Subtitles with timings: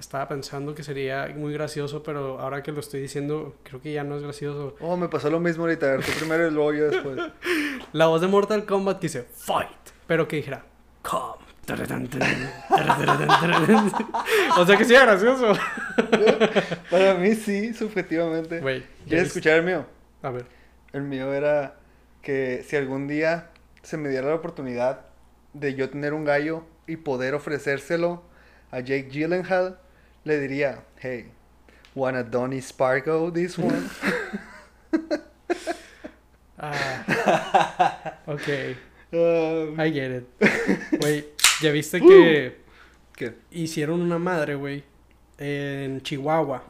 [0.00, 4.04] estaba pensando que sería muy gracioso, pero ahora que lo estoy diciendo, creo que ya
[4.04, 4.74] no es gracioso.
[4.80, 5.86] Oh, me pasó lo mismo ahorita.
[5.86, 7.18] A ver, tú primero y luego yo después.
[7.92, 9.68] La voz de Mortal Kombat que dice fight,
[10.06, 10.64] pero que dijera
[11.02, 11.44] come.
[14.56, 15.52] o sea que sí era gracioso.
[16.90, 18.60] Para mí sí, subjetivamente.
[18.60, 19.86] Güey, ¿Quieres escuchar el mío?
[20.22, 20.46] A ver.
[20.92, 21.76] El mío era
[22.22, 23.50] que si algún día
[23.82, 25.06] se me diera la oportunidad
[25.52, 28.22] de yo tener un gallo y poder ofrecérselo
[28.70, 29.78] a Jake Gyllenhaal,
[30.24, 31.30] le diría, hey,
[31.94, 33.88] wanna Donnie Spargo this one?
[36.62, 38.76] Ah, ok,
[39.12, 40.28] Um, I get it.
[41.00, 41.24] Güey,
[41.60, 42.56] ¿ya viste que
[43.16, 43.34] ¿Qué?
[43.50, 44.84] hicieron una madre, güey,
[45.38, 46.62] en Chihuahua?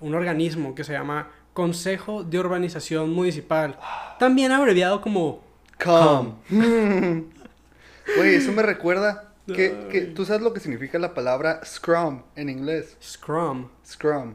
[0.00, 3.76] Un organismo que se llama Consejo de Urbanización Municipal.
[4.20, 5.42] También abreviado como
[5.82, 6.34] Come.
[6.50, 7.22] Mm.
[8.16, 12.48] Güey, eso me recuerda que, que tú sabes lo que significa la palabra scrum en
[12.48, 12.96] inglés.
[13.02, 13.68] Scrum.
[13.86, 14.34] Scrum.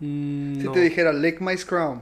[0.00, 0.72] Mm, Si no.
[0.72, 2.00] te dijera lick my scrum.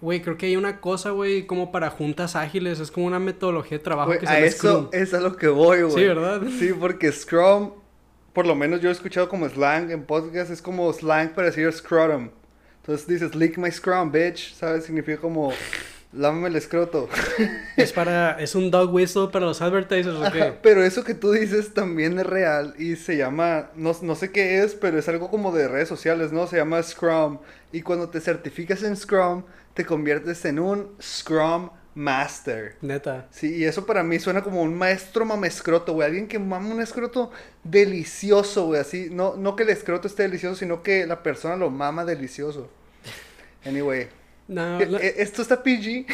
[0.00, 2.80] Güey, creo que hay una cosa, güey, como para juntas ágiles.
[2.80, 4.88] Es como una metodología de trabajo que se a llama eso Scrum.
[4.92, 5.94] es a lo que voy, güey.
[5.94, 6.42] Sí, ¿verdad?
[6.58, 7.72] Sí, porque Scrum,
[8.32, 11.70] por lo menos yo he escuchado como slang en podcast, es como slang para decir
[11.72, 12.30] scrotum.
[12.80, 14.84] Entonces dices, lick my scrum, bitch, ¿sabes?
[14.84, 15.52] Significa como,
[16.12, 17.08] lámame el escroto.
[17.76, 18.32] Es para...
[18.40, 20.58] Es un dog whistle para los advertisers, ¿o Ajá, qué?
[20.62, 24.62] pero eso que tú dices también es real y se llama, no, no sé qué
[24.62, 26.46] es, pero es algo como de redes sociales, ¿no?
[26.46, 27.38] Se llama Scrum.
[27.72, 32.76] Y cuando te certificas en Scrum, te conviertes en un Scrum Master.
[32.80, 33.26] Neta.
[33.30, 36.06] Sí, y eso para mí suena como un maestro mamescroto, güey.
[36.08, 37.30] Alguien que mama un escroto
[37.64, 38.80] delicioso, güey.
[38.80, 42.70] Así, no, no que el escroto esté delicioso, sino que la persona lo mama delicioso.
[43.64, 44.08] Anyway,
[44.48, 46.06] No, e- la, e- esto está PG.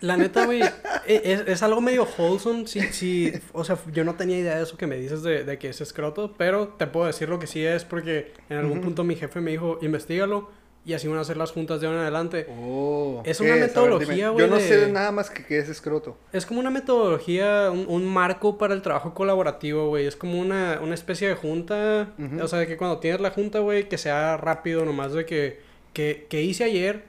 [0.00, 0.62] la neta, güey,
[1.06, 2.66] e- es, es algo medio wholesome.
[2.66, 5.58] Sí, sí, o sea, yo no tenía idea de eso que me dices de, de
[5.58, 9.04] que es escroto, pero te puedo decir lo que sí es porque en algún punto
[9.04, 10.50] mi jefe me dijo, investigalo
[10.84, 12.46] y así van a hacer las juntas de ahora en adelante.
[12.50, 15.68] Oh, Es ¿qué una metodología, güey, Yo no de- sé nada más que qué es
[15.68, 16.16] escroto.
[16.32, 20.06] Es como una metodología, un, un marco para el trabajo colaborativo, güey.
[20.06, 22.14] Es como una, una especie de junta.
[22.40, 25.60] O sea, de que cuando tienes la junta, güey, que sea rápido, nomás de que,
[25.92, 27.04] que, que hice ayer,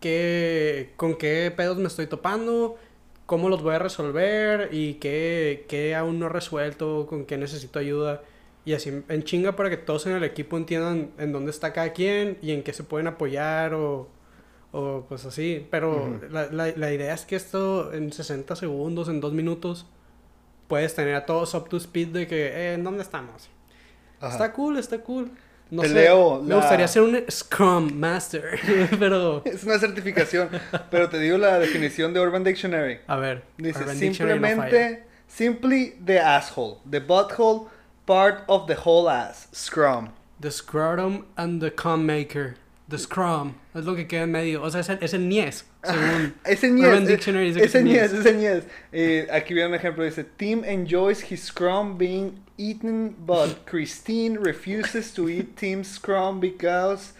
[0.00, 2.76] qué, con qué pedos me estoy topando,
[3.26, 7.78] cómo los voy a resolver y qué, qué aún no he resuelto, con qué necesito
[7.78, 8.22] ayuda.
[8.64, 11.92] Y así en chinga para que todos en el equipo entiendan en dónde está cada
[11.92, 14.08] quien y en qué se pueden apoyar o,
[14.72, 15.66] o pues así.
[15.70, 19.86] Pero la, la, la idea es que esto en 60 segundos, en 2 minutos,
[20.68, 23.48] puedes tener a todos up to speed de que, eh, ¿en dónde estamos?
[24.20, 24.32] Ajá.
[24.32, 25.30] Está cool, está cool.
[25.70, 28.58] No Te sé, leo me la- gustaría ser un Scrum Master,
[28.98, 29.42] pero...
[29.44, 30.48] Es una certificación,
[30.90, 33.00] pero te digo la definición de Urban Dictionary.
[33.06, 37.68] A ver, Dice Urban no simplemente, simply the asshole, the butthole,
[38.06, 40.10] part of the whole ass, scrum.
[40.40, 42.54] The scrotum and the cum maker.
[42.88, 43.56] The scrum.
[43.74, 44.62] Es lo que queda en medio.
[44.62, 45.28] O sea, es el, es el
[45.88, 46.80] según...
[46.84, 48.12] Urban Dictionary dice que ese es niés.
[48.12, 48.64] ese niés.
[48.92, 55.12] Eh, aquí viene un ejemplo, dice, Tim enjoys his scrum being eaten, but Christine refuses
[55.14, 57.12] to eat Tim's scrum because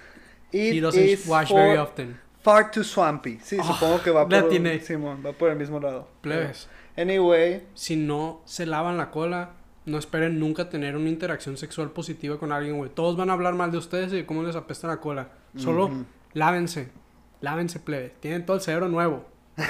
[0.53, 2.19] it He doesn't is wash for- very often.
[2.43, 3.39] far too swampy.
[3.43, 4.51] Sí, Oh, supongo que va por.
[4.83, 6.09] Simón, va por el mismo lado.
[6.23, 6.67] Plebes.
[6.97, 9.50] Anyway, Si no se lavan la cola,
[9.87, 12.91] no esperen nunca tener una interacción sexual positiva con alguien, güey.
[12.91, 15.29] Todos van a hablar mal de ustedes y de cómo les apesta la cola.
[15.56, 16.05] Solo Ujú.
[16.35, 16.89] lávense.
[17.41, 18.12] Lávense, plebe.
[18.21, 19.25] Tienen todo el cerebro nuevo.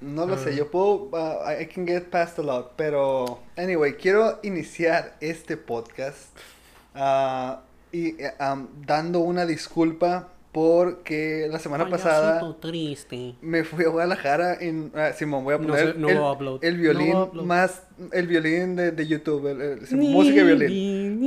[0.00, 4.38] No lo sé, yo puedo, uh, I can get past a lot, pero anyway, quiero
[4.44, 6.36] iniciar este podcast
[6.94, 7.62] ah,
[7.92, 13.34] y um, dando una disculpa porque la semana pasada triste.
[13.42, 16.32] me fui a Guadalajara en, ah, Simón, voy a No poner sé, no el, lo
[16.32, 16.64] upload.
[16.64, 17.44] el violín No lo upload.
[17.44, 17.82] más,
[18.12, 21.20] el violín de, de YouTube, el- el- Simón, música de violín.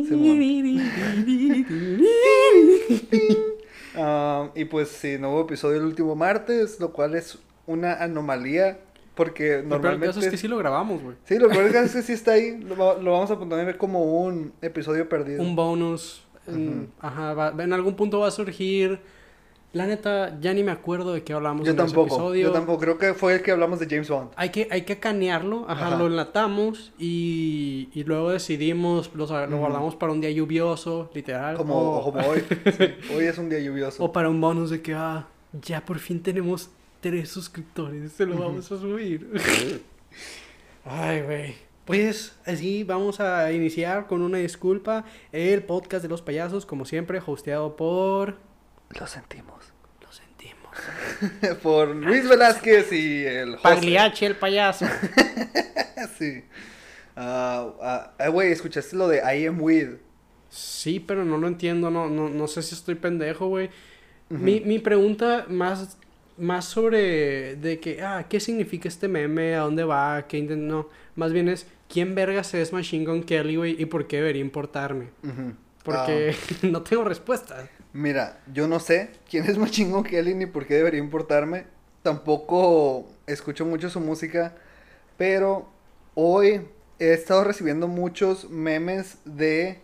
[3.95, 8.79] Ah, y pues sí, nuevo episodio el último martes, lo cual es una anomalía
[9.15, 10.07] porque Lo peor del normalmente...
[10.07, 11.15] caso es que sí lo grabamos, güey.
[11.25, 12.57] Sí, lo peor es que sí está ahí.
[12.59, 15.41] Lo, va- lo vamos a poner como un episodio perdido.
[15.41, 16.23] Un bonus.
[16.99, 18.99] Ajá, va- en algún punto va a surgir.
[19.71, 22.15] La neta, ya ni me acuerdo de qué hablamos yo en ese tampoco.
[22.15, 22.47] episodio.
[22.47, 22.79] Yo tampoco.
[22.79, 24.31] Creo que fue el que hablamos de James Bond.
[24.35, 25.97] Hay que, hay que canearlo, ajá, Ajá.
[25.97, 31.55] lo enlatamos y, y luego decidimos, lo, lo guardamos para un día lluvioso, literal.
[31.55, 32.43] Como, o, como hoy.
[32.49, 32.85] Sí,
[33.15, 34.03] hoy es un día lluvioso.
[34.03, 35.27] o para un bonus de que, ah,
[35.61, 39.29] ya por fin tenemos tres suscriptores, se lo vamos a subir.
[40.85, 41.55] Ay, güey.
[41.85, 45.05] Pues así vamos a iniciar con una disculpa.
[45.31, 48.35] El podcast de los payasos, como siempre, hosteado por...
[48.97, 49.73] Lo sentimos.
[50.01, 51.57] Lo sentimos.
[51.63, 53.63] Por Luis Velázquez y el host.
[53.63, 54.85] Pagliacci el payaso.
[56.17, 56.43] Sí.
[57.15, 59.97] Ah, ah, ah, güey, ¿escuchaste lo de I am with?
[60.49, 63.69] Sí, pero no lo entiendo, no, no, no sé si estoy pendejo, güey.
[64.29, 65.97] mi, mi pregunta más,
[66.37, 69.55] más sobre de que, ah, ¿qué significa este meme?
[69.55, 70.25] ¿A dónde va?
[70.27, 70.41] ¿Qué?
[70.41, 73.81] No, más bien es, ¿quién vergas es Machine Gun Kelly, güey?
[73.81, 75.09] ¿Y por qué debería importarme?
[75.23, 75.53] Ujú.
[75.83, 77.67] Porque no tengo respuesta.
[77.93, 81.65] Mira, yo no sé quién es Machine Gun Kelly ni por qué debería importarme.
[82.03, 84.55] Tampoco escucho mucho su música,
[85.17, 85.67] pero
[86.15, 86.61] hoy
[86.99, 89.79] he estado recibiendo muchos memes de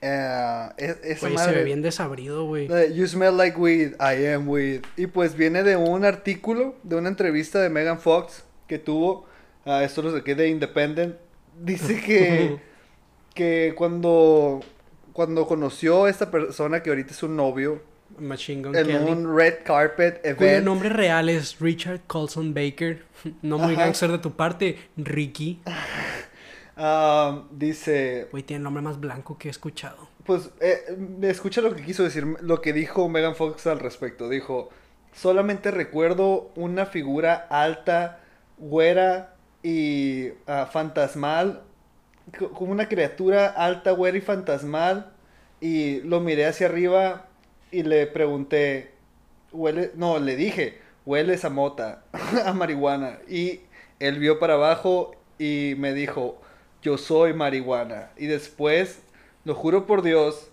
[0.00, 0.68] eh,
[1.02, 2.68] es- Güey, se ve bien desabrido, güey.
[2.94, 4.82] You smell like weed, I am weed.
[4.96, 9.26] Y pues viene de un artículo, de una entrevista de Megan Fox que tuvo.
[9.64, 11.16] ah, esto lo saqué de Independent.
[11.60, 12.58] Dice que,
[13.34, 14.60] que cuando,
[15.18, 17.82] cuando conoció a esta persona que ahorita es su novio
[18.20, 19.10] Machine Gun en Kelly.
[19.10, 20.64] un red carpet Cuyo event.
[20.64, 23.02] nombre real es Richard Colson Baker.
[23.42, 23.86] No muy Ajá.
[23.86, 25.60] gangster de tu parte, Ricky.
[26.76, 30.08] ah, dice, Güey, tiene el nombre más blanco que he escuchado.
[30.24, 30.84] pues eh,
[31.22, 34.28] escucha lo que quiso decir, lo que dijo Megan Fox al respecto.
[34.28, 34.70] Dijo,
[35.12, 38.20] solamente recuerdo una figura alta,
[38.56, 41.62] güera y ah, fantasmal,
[42.54, 45.12] como una criatura alta, güera y fantasmal.
[45.60, 47.26] Y lo miré hacia arriba
[47.70, 48.92] y le pregunté,
[49.52, 52.02] huele, no, le dije, hueles a mota,
[52.44, 53.18] a marihuana.
[53.28, 53.60] Y
[53.98, 56.40] él vio para abajo y me dijo,
[56.82, 58.10] yo soy marihuana.
[58.16, 59.00] Y después,
[59.44, 60.50] lo juro por Dios,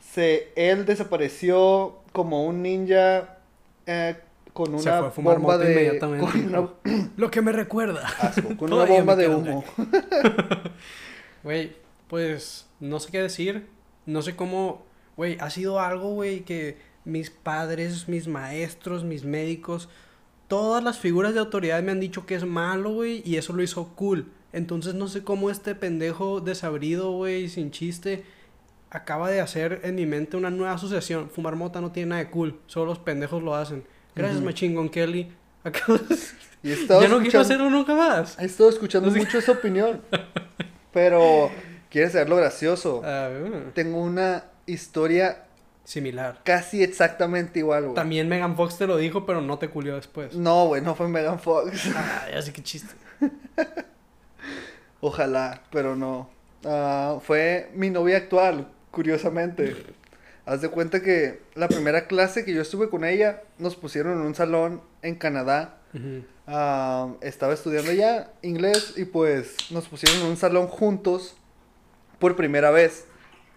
[0.00, 3.38] se, él desapareció como un ninja
[3.86, 4.16] eh,
[4.52, 5.72] con Se una fue a fumar bomba mota de...
[5.72, 6.26] inmediatamente.
[6.32, 6.68] Con una,
[7.16, 8.06] Lo que me recuerda.
[8.20, 9.64] asco, con una bomba de humo.
[11.48, 11.72] Güey,
[12.08, 13.66] pues no sé qué decir.
[14.04, 14.84] No sé cómo.
[15.16, 19.88] Güey, ha sido algo, güey, que mis padres, mis maestros, mis médicos,
[20.46, 23.62] todas las figuras de autoridad me han dicho que es malo, güey, y eso lo
[23.62, 24.26] hizo cool.
[24.52, 28.24] Entonces no sé cómo este pendejo desabrido, güey, sin chiste,
[28.90, 31.30] acaba de hacer en mi mente una nueva asociación.
[31.30, 33.84] Fumar mota no tiene nada de cool, solo los pendejos lo hacen.
[34.14, 34.44] Gracias, Ujú.
[34.50, 35.32] Machine Gun Kelly.
[36.62, 38.38] Estado Ya no quiero hacerlo nunca más.
[38.38, 40.02] He estado escuchando No sé- mucho esa opinión.
[40.92, 41.50] Pero,
[41.90, 42.98] ¿quieres saber lo gracioso?
[43.00, 45.44] Uh, Tengo una historia
[45.84, 46.40] similar.
[46.44, 47.94] casi exactamente igual, güey.
[47.94, 50.34] También Megan Fox te lo dijo, pero no te culió después.
[50.34, 51.88] No, güey, no fue Megan Fox.
[51.94, 52.94] Ah, ya sé qué chiste.
[55.00, 56.28] Ojalá, pero no.
[56.64, 59.76] Ah, fue mi novia actual, curiosamente.
[60.48, 64.26] Haz de cuenta que la primera clase que yo estuve con ella, nos pusieron en
[64.26, 65.76] un salón en Canadá.
[65.92, 66.24] Ujú.
[66.46, 71.36] Ah, estaba estudiando ya inglés y pues nos pusieron en un salón juntos
[72.18, 73.04] por primera vez.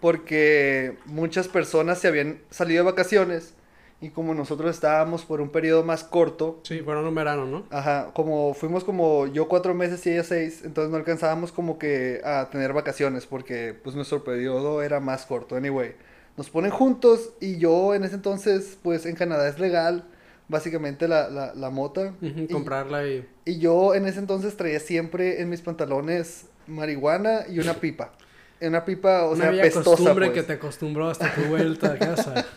[0.02, 3.54] Porque muchas personas se habían salido de vacaciones
[4.02, 7.64] y como nosotros estábamos por un periodo más corto, Sí, fueron un verano, ¿no?
[7.70, 12.20] Ajá, como fuimos como yo cuatro meses y ella seis, entonces no alcanzábamos como que
[12.22, 15.54] a tener vacaciones porque pues nuestro periodo era más corto.
[15.54, 15.94] Anyway,
[16.36, 20.04] nos ponen juntos y yo en ese entonces pues en Canadá es legal
[20.48, 22.14] básicamente la, la, la mota.
[22.20, 23.26] Y, comprarla y...
[23.44, 28.12] y yo en ese entonces traía siempre en mis pantalones marihuana y una pipa.
[28.60, 30.38] Una pipa, o Una sea, pestosa costumbre pues.
[30.38, 32.46] que te acostumbró hasta tu vuelta a casa.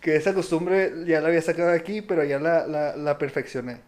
[0.00, 3.82] Que esa costumbre ya la había sacado de aquí, pero ya la, la, la perfeccioné.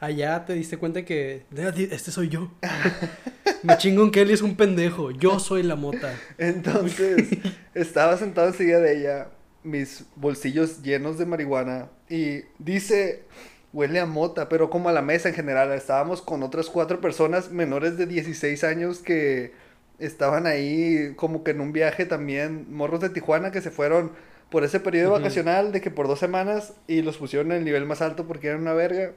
[0.00, 1.44] Allá te diste cuenta que...
[1.56, 2.50] "Ah, Este soy yo.
[3.62, 5.10] Me chingo en Kelly es un pendejo.
[5.10, 6.14] Yo soy la mota.
[6.38, 7.28] Entonces,
[7.74, 9.28] estaba sentado enseguida de ella,
[9.64, 13.24] mis bolsillos llenos de marihuana, y dice,
[13.72, 15.72] huele a mota, pero como a la mesa en general.
[15.72, 19.52] Estábamos con otras cuatro personas menores de 16 años que
[19.98, 24.12] estaban ahí como que en un viaje también, morros de Tijuana que se fueron
[24.48, 27.84] por ese periodo vacacional de que por dos semanas y los pusieron en el nivel
[27.84, 29.12] más alto porque eran una verga.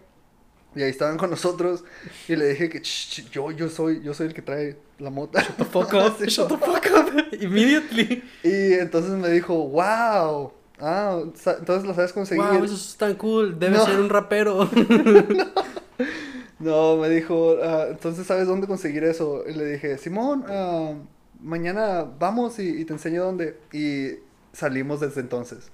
[0.75, 1.83] Y ahí estaban con nosotros
[2.29, 5.09] y le dije que "Ch, ch, yo, yo soy, yo soy el que trae la
[5.09, 5.41] mota.
[5.41, 6.15] Shut the fuck up.
[6.19, 7.33] Sí, Shut the fuck up.
[7.41, 8.23] Immediately.
[8.43, 10.53] Y entonces me dijo, wow.
[10.79, 12.43] Ah, entonces lo sabes conseguir.
[12.43, 13.59] Wow, eso es tan cool.
[13.59, 13.85] Debe No.
[13.85, 14.69] ser un rapero.
[16.59, 19.43] No, me dijo, "Ah, entonces sabes dónde conseguir eso.
[19.47, 20.93] Y le dije, Simón, ah,
[21.41, 23.57] mañana vamos y, y te enseño dónde.
[23.73, 24.19] Y
[24.53, 25.71] salimos desde entonces.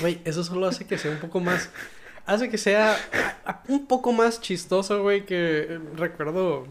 [0.00, 1.68] Güey, eso solo hace que sea un poco más.
[2.26, 2.96] Hace que sea
[3.68, 5.24] un poco más chistoso, güey.
[5.24, 6.66] Que eh, recuerdo.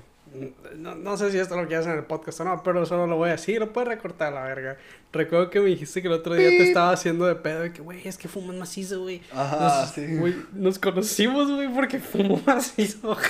[0.77, 3.17] No, no sé si esto lo quieres en el podcast o no, pero solo lo
[3.17, 3.59] voy a decir.
[3.59, 4.77] Lo puedes recortar a la verga.
[5.11, 7.59] Recuerdo que me dijiste que el otro día te estaba haciendo de pedo.
[7.63, 9.21] De que, güey, es que fumas macizo, güey.
[9.33, 10.15] Ajá, Nos- sí.
[10.15, 13.17] güey, nos conocimos, güey, porque fumo macizo.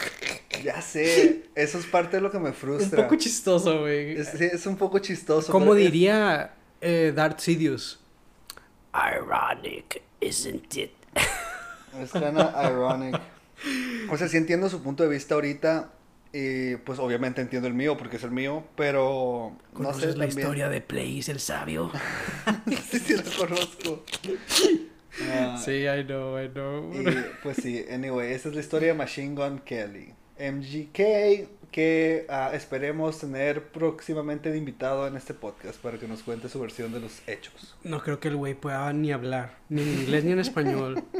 [0.63, 3.01] Ya sé, eso es parte de lo que me un frustra.
[3.01, 4.19] poco chistoso, güey.
[4.19, 5.51] es, sí, es un poco chistoso.
[5.51, 7.99] Como diría eh, Darth Sidious.
[8.93, 10.91] Ironic, isn't it?
[11.99, 13.19] Es kinda ironic.
[14.09, 15.91] O sea, sí entiendo su punto de vista ahorita.
[16.33, 20.25] Y pues obviamente entiendo el mío porque es el mío, pero no sé ¿Conoces la
[20.27, 21.91] también- historia de Place el sabio?
[22.89, 24.05] sí, sí la conozco.
[25.29, 26.93] Ah, sí, I know, I know.
[26.93, 27.05] Y
[27.43, 30.13] pues sí, anyway, esa es la historia de Machine Gun Kelly.
[30.39, 36.47] MGK, que ah, esperemos tener próximamente de invitado en este podcast para que nos cuente
[36.47, 37.75] su versión de los hechos.
[37.83, 41.03] No creo que el güey pueda ni hablar, ni en inglés ni en español.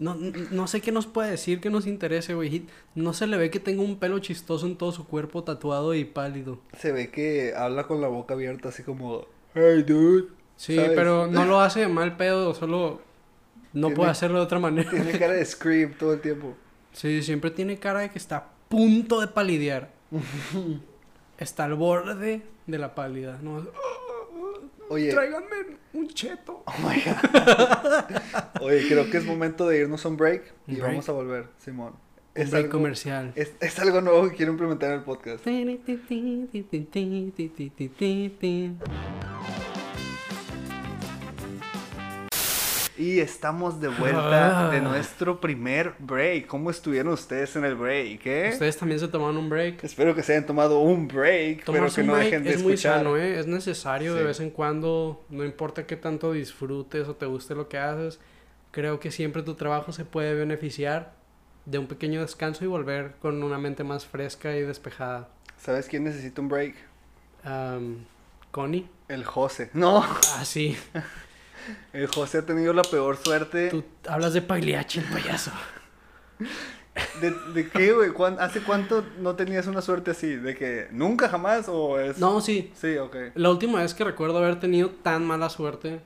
[0.00, 2.64] No, no sé qué nos puede decir que nos interese, güey.
[2.94, 6.06] No se le ve que tenga un pelo chistoso en todo su cuerpo tatuado y
[6.06, 6.58] pálido.
[6.78, 10.28] Se ve que habla con la boca abierta, así como, hey dude.
[10.56, 10.92] Sí, ¿sabes?
[10.94, 13.02] pero no lo hace de mal pedo, solo
[13.74, 14.90] no Tiene- puede hacerlo de otra manera.
[14.90, 16.54] Tiene cara de Scream todo el tiempo.
[16.92, 19.90] Sí, siempre tiene cara de que está a punto de palidear.
[21.38, 23.38] está al borde de la pálida.
[23.42, 23.66] No,
[24.92, 26.62] Oye, Tráiganme un cheto.
[26.66, 28.62] oh my God.
[28.62, 30.86] Oye, creo que es momento de irnos a un break y break.
[30.88, 31.94] vamos a volver, Simón.
[32.34, 33.32] Un Es break algo, comercial.
[33.36, 35.44] es, es algo nuevo que quiero implementar en el podcast.
[43.00, 44.70] Y estamos de vuelta Ah.
[44.70, 46.46] de nuestro primer break.
[46.46, 48.26] ¿Cómo estuvieron ustedes en el break?
[48.26, 48.50] eh?
[48.52, 49.82] Ustedes también se tomaron un break.
[49.84, 52.62] Espero que se hayan tomado un break, pero Tomarse que un no dejen de es
[52.62, 52.98] muy escuchar.
[52.98, 53.38] sano, ¿eh?
[53.38, 54.26] Es necesario de Sí.
[54.26, 58.20] vez en cuando, no importa qué tanto disfrutes o te guste lo que haces,
[58.70, 61.14] creo que siempre tu trabajo se puede beneficiar
[61.64, 65.28] de un pequeño descanso y volver con una mente más fresca y despejada.
[65.56, 66.74] ¿Sabes quién necesita un break?
[67.44, 68.04] Am,
[68.50, 68.86] Connie.
[69.08, 69.70] El José.
[69.72, 70.04] No,
[70.36, 70.76] Ah, sí.
[71.92, 73.68] el José ha tenido la peor suerte.
[73.70, 75.52] Tú hablas de Pagliacci, el payaso.
[77.20, 78.10] ¿De, de qué, güey?
[78.10, 80.34] ¿Cuán- ¿Hace cuánto no tenías una suerte así?
[80.36, 82.18] ¿De que nunca jamás o es...?
[82.18, 82.72] No, sí.
[82.74, 83.16] Sí, ok.
[83.34, 86.00] La última vez que recuerdo haber tenido tan mala suerte,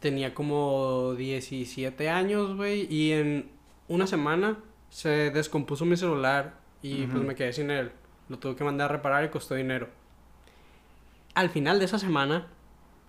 [0.00, 3.48] tenía como 17 años, güey, y en
[3.88, 4.58] una semana
[4.90, 7.90] se descompuso mi celular y pues me quedé sin él.
[8.28, 9.88] Lo tuve que mandar a reparar y costó dinero.
[11.34, 12.46] Al final de esa semana,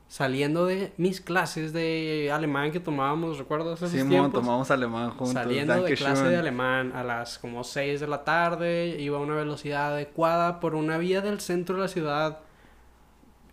[0.08, 4.34] saliendo de mis clases de alemán que tomábamos, ¿recuerdas esos Simón, tiempos?
[4.42, 5.34] tomamos alemán juntos.
[5.34, 6.30] Saliendo de clase schön.
[6.32, 10.76] de alemán a las como 6 de la tarde, iba a una velocidad adecuada por
[10.76, 12.40] una vía del centro de la ciudad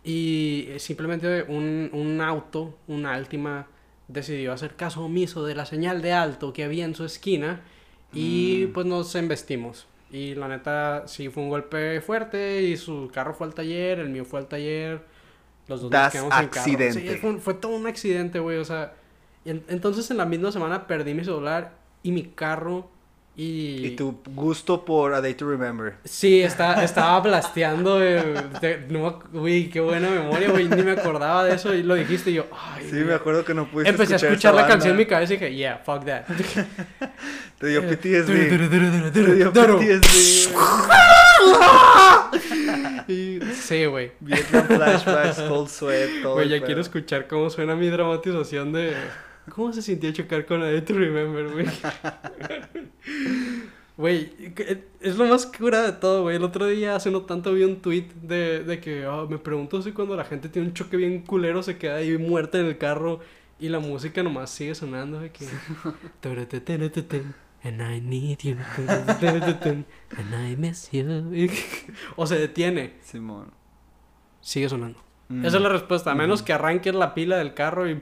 [0.03, 3.67] y eh, simplemente un, un auto, un Altima,
[4.07, 7.61] decidió hacer caso omiso de la señal de alto que había en su esquina
[8.13, 8.73] y Mm.
[8.73, 9.87] pues nos embestimos.
[10.11, 14.09] Y la neta sí fue un golpe fuerte y su carro fue al taller, el
[14.09, 15.01] mío fue al taller.
[15.67, 16.59] Los dos nos Das quedamos sin carro.
[16.61, 17.11] accidente.
[17.13, 18.57] Sí, fue, fue todo un accidente, güey.
[18.57, 18.93] O sea,
[19.45, 21.71] en- entonces en la misma semana perdí mi celular
[22.03, 22.89] y mi carro
[23.35, 23.87] y...
[23.87, 25.95] Y tu gusto por A Day to Remember.
[26.03, 27.97] Sí, está, estaba blasteando.
[27.97, 30.67] de- no, uy, qué buena memoria, güey.
[30.67, 33.05] Ni me acordaba de eso y lo dijiste y yo, ay, Sí, güey.
[33.05, 34.73] me acuerdo que no pudiste Empecé a escuchar la banda.
[34.75, 36.25] canción en mi cabeza y dije, yeah, fuck that.
[37.57, 39.11] Te dio Eh, PTSD.
[39.13, 39.51] Te dio.
[39.51, 40.53] PTSD.
[43.07, 44.11] Y- Sí, güey.
[44.19, 46.33] Vietnam flashbacks, cold sweat, todo.
[46.35, 48.93] Güey, ya quiero escuchar cómo suena mi dramatización de...
[49.49, 51.65] ¿Cómo se sintió chocar con la de To Remember, güey?
[53.95, 56.37] Güey, que- es lo más cura de todo, güey.
[56.37, 59.81] El otro día, hace no tanto, vi un tweet de, de que ah, me pregunto
[59.83, 62.77] si cuando la gente tiene un choque bien culero se queda ahí muerta en el
[62.79, 63.19] carro
[63.59, 65.45] y la música nomás sigue sonando de que...
[67.63, 68.57] And I need you.
[68.77, 71.05] And I miss you.
[72.15, 72.95] o se detiene.
[73.01, 73.51] Simón.
[74.41, 74.99] Sigue sonando.
[75.29, 76.11] Mm, Esa es la respuesta.
[76.11, 78.01] A menos que arranques la pila del carro y...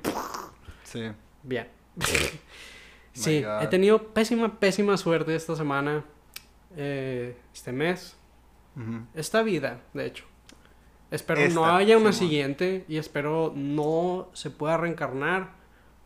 [0.84, 1.12] Sí.
[1.44, 1.68] Bien.
[3.14, 6.04] sí, he tenido pésima, pésima suerte esta semana.
[6.76, 8.18] eh, este mes.
[9.14, 10.24] Esta vida, de hecho.
[11.12, 12.30] Espero no haya una Simón.
[12.30, 15.52] siguiente y espero no se pueda reencarnar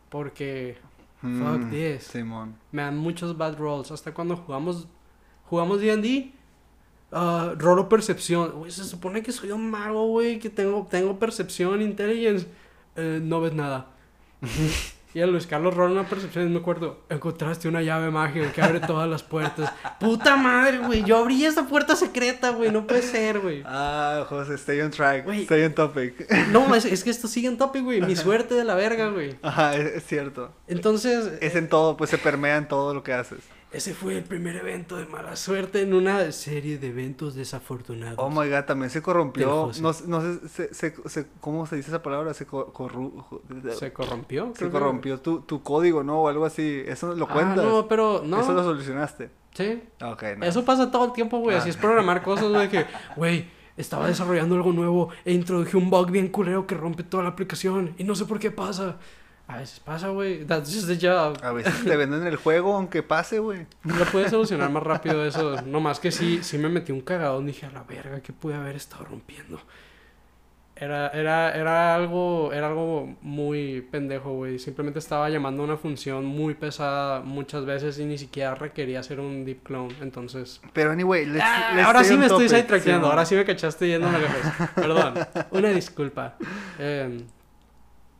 [0.08, 0.76] porque
[1.20, 2.04] Fuck Mm, this.
[2.04, 2.56] Simón.
[2.72, 3.90] me dan muchos bad rolls.
[3.90, 4.86] Hasta cuando jugamos
[5.46, 6.32] jugamos D&D,
[7.12, 8.50] ah, rolo percepción.
[8.52, 12.46] Güey, se supone que soy un mago, güey, que tengo, tengo percepción, intelligence.
[12.96, 13.90] Eh, no ves nada.
[15.16, 18.60] Y a Luis Carlos rola una percepción y me acuerdo, encontraste una llave mágica que
[18.60, 19.72] abre todas las puertas.
[19.98, 23.62] Puta madre, güey, yo abrí esa puerta secreta, güey, no puede ser, güey.
[23.64, 25.24] Ah, José, stay on track.
[25.24, 25.44] Güey.
[25.44, 26.30] Stay on topic.
[26.52, 29.38] No, es, es que esto sigue en topic, güey, mi suerte de la verga, güey.
[29.40, 30.52] Ajá, es, es cierto.
[30.68, 33.40] Entonces, Es en todo, pues se permea en todo lo que haces.
[33.76, 38.18] Ese fue el primer evento de mala suerte en una serie de eventos desafortunados.
[38.18, 39.70] Oh my god, también se corrompió.
[39.80, 42.34] No, no sé, se, se, se- ¿cómo se dice esa palabra?
[42.34, 43.24] Se, co- corru-
[43.78, 44.52] ¿Se corrompió?
[44.70, 46.22] Corrompió tu, tu código, ¿no?
[46.22, 46.82] O algo así.
[46.86, 47.64] Eso lo Ah, cuentas.
[47.64, 48.40] no, pero no.
[48.40, 49.30] Eso lo solucionaste.
[49.54, 49.82] Sí.
[50.02, 50.44] Ok, no.
[50.46, 51.56] Eso pasa todo el tiempo, güey.
[51.56, 51.60] Ah.
[51.60, 52.84] Así es programar cosas, güey, que,
[53.16, 57.30] güey, estaba desarrollando algo nuevo e introduje un bug bien culero que rompe toda la
[57.30, 58.96] aplicación y no sé por qué pasa.
[59.48, 60.44] A veces pasa, güey.
[60.44, 61.38] That's just the job.
[61.42, 63.66] A veces te venden el juego aunque pase, güey.
[63.84, 65.62] Lo puedes solucionar más rápido eso.
[65.62, 67.46] No más que sí, sí me metí un cagadón.
[67.46, 69.60] Dije, a la verga, que pude haber estado rompiendo?
[70.78, 74.58] Era, era, era algo, era algo muy pendejo, güey.
[74.58, 79.20] Simplemente estaba llamando a una función muy pesada muchas veces y ni siquiera requería hacer
[79.20, 79.94] un deep clone.
[80.02, 80.60] Entonces.
[80.72, 83.06] Pero anyway, let's, Ah, let's ahora sí me estoy sidetrackeando.
[83.06, 84.36] Sí, ahora sí me cachaste yendo a lejos.
[84.74, 85.14] Perdón.
[85.52, 86.36] Una disculpa.
[86.78, 87.20] Eh,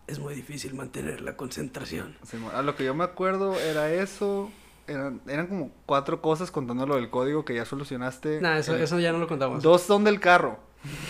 [0.07, 2.17] es muy difícil mantener la concentración.
[2.25, 4.51] Sí, a lo que yo me acuerdo era eso.
[4.89, 8.41] Eran, eran como cuatro cosas contando lo del código que ya solucionaste.
[8.41, 9.63] Nah, eso, El- eso ya no lo contamos.
[9.63, 10.61] Dos son del carro,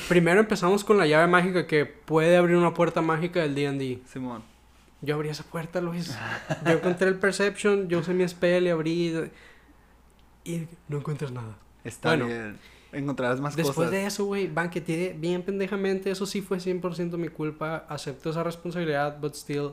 [0.09, 4.01] Primero empezamos con la llave mágica que puede abrir una puerta mágica del D&D.
[4.11, 4.43] Simón.
[5.03, 6.17] Yo abrí esa puerta, Luis.
[6.65, 9.31] Yo encontré el Perception, yo usé mi spell y abrí...
[10.45, 11.59] Y no encuentras nada.
[11.85, 12.27] Está Bueno.
[12.27, 12.59] bien.
[12.97, 13.91] Encontrarás más Después cosas.
[13.91, 16.11] de eso, güey, banqueteé bien pendejamente.
[16.11, 17.87] Eso sí fue 100% mi culpa.
[17.89, 19.73] Acepto esa responsabilidad, but still...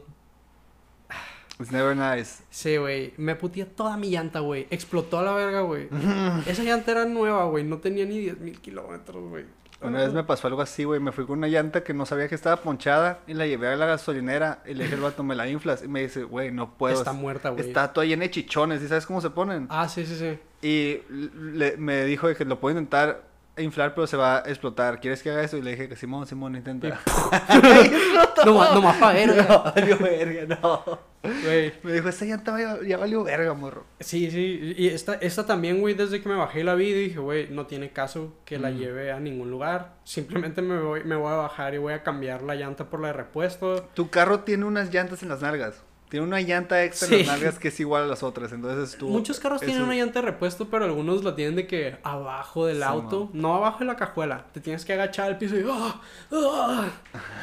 [1.59, 2.43] It's never nice.
[2.49, 3.13] Sí, güey.
[3.17, 4.67] Me puteé toda mi llanta, güey.
[4.71, 5.87] Explotó a la verga, güey.
[6.47, 7.63] Esa llanta era nueva, güey.
[7.63, 9.45] No tenía ni 10.000 kilómetros, güey.
[9.87, 10.99] Una vez me pasó algo así, güey.
[10.99, 13.75] Me fui con una llanta que no sabía que estaba ponchada y la llevé a
[13.75, 15.83] la gasolinera y le dije al vato, me la inflas.
[15.83, 16.95] Y me dice, güey, no puedo.
[16.97, 17.65] Está muerta, güey.
[17.67, 18.81] Está toda llena de chichones.
[18.81, 19.67] ¿Y sabes cómo se ponen?
[19.69, 20.39] Ah, sí, sí, sí.
[20.67, 23.23] Y le- me dijo que lo puedo intentar
[23.57, 24.99] inflar, pero se va a explotar.
[24.99, 25.57] ¿Quieres que haga eso?
[25.57, 26.99] Y le dije que Simón, Simón, intenta.
[28.45, 29.43] No, no más pa' verga.
[29.47, 30.99] No, valió verga, no.
[31.23, 31.73] Güey.
[31.83, 33.85] Me dijo, esa llanta ya, ya valió verga, morro.
[34.01, 34.73] Sí, sí.
[34.77, 37.91] Y esta, esta también, güey, desde que me bajé la vi, dije, güey, no tiene
[37.91, 38.77] caso que la Mm.
[38.77, 39.93] lleve a ningún lugar.
[40.03, 43.07] Simplemente me voy, me voy a bajar y voy a cambiar la llanta por la
[43.07, 43.89] de repuesto.
[43.93, 45.81] Tu carro tiene unas llantas en las nalgas.
[46.13, 48.51] Tiene una llanta extra en las nalgas que es igual a las otras.
[48.51, 49.07] Entonces tú.
[49.09, 52.77] Muchos carros tienen una llanta de repuesto, pero algunos la tienen de que abajo del
[52.77, 54.45] Sí, auto, no abajo de la cajuela.
[54.53, 55.55] Te tienes que agachar al piso